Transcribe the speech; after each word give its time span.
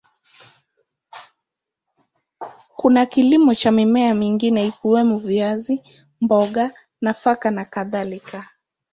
Kuna 2.75 3.05
kilimo 3.05 3.55
cha 3.55 3.71
mimea 3.71 4.15
mingine 4.15 4.67
ikiwemo 4.67 5.17
viazi, 5.17 5.83
mboga, 6.21 6.71
nafaka 7.01 7.51
na 7.51 7.65
kadhalika. 7.65 8.47